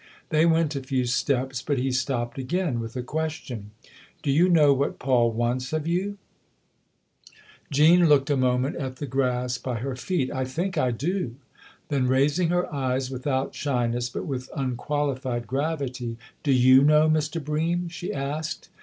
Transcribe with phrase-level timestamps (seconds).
[0.29, 3.69] They went a few steps, but he stopped again with a question.
[4.23, 6.17] "Do you know what Paul wants of you?"
[7.71, 11.35] Jean looked a moment at the grass by her feet." I think I do."
[11.89, 17.39] Then raising her eyes without shy ness, but with unqualified gravity," Do you know, Mr.
[17.39, 18.69] Bream?" she asked.